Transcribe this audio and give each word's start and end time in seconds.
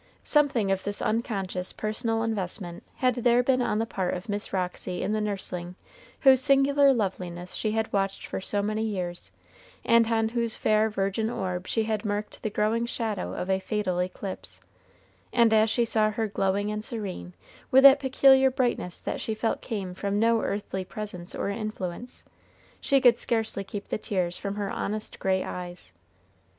Something 0.23 0.71
of 0.71 0.83
this 0.83 0.99
unconscious 0.99 1.71
personal 1.71 2.23
investment 2.23 2.81
had 2.95 3.13
there 3.17 3.43
been 3.43 3.61
on 3.61 3.77
the 3.77 3.85
part 3.85 4.15
of 4.15 4.29
Miss 4.29 4.51
Roxy 4.51 5.03
in 5.03 5.11
the 5.11 5.21
nursling 5.21 5.75
whose 6.21 6.41
singular 6.41 6.91
loveliness 6.91 7.53
she 7.53 7.73
had 7.73 7.93
watched 7.93 8.25
for 8.25 8.41
so 8.41 8.63
many 8.63 8.81
years, 8.81 9.29
and 9.85 10.07
on 10.07 10.29
whose 10.29 10.55
fair 10.55 10.89
virgin 10.89 11.29
orb 11.29 11.67
she 11.67 11.83
had 11.83 12.03
marked 12.03 12.41
the 12.41 12.49
growing 12.49 12.87
shadow 12.87 13.35
of 13.35 13.47
a 13.47 13.59
fatal 13.59 14.01
eclipse, 14.01 14.59
and 15.31 15.53
as 15.53 15.69
she 15.69 15.85
saw 15.85 16.09
her 16.09 16.25
glowing 16.27 16.71
and 16.71 16.83
serene, 16.83 17.33
with 17.69 17.83
that 17.83 17.99
peculiar 17.99 18.49
brightness 18.49 18.99
that 18.99 19.21
she 19.21 19.35
felt 19.35 19.61
came 19.61 19.93
from 19.93 20.17
no 20.19 20.41
earthly 20.41 20.83
presence 20.83 21.35
or 21.35 21.49
influence, 21.49 22.23
she 22.79 22.99
could 22.99 23.19
scarcely 23.19 23.63
keep 23.63 23.89
the 23.89 23.99
tears 23.99 24.35
from 24.35 24.55
her 24.55 24.71
honest 24.71 25.19
gray 25.19 25.43
eyes. 25.43 25.93